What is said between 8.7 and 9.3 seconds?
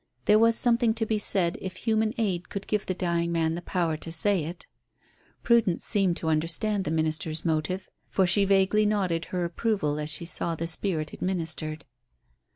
nodded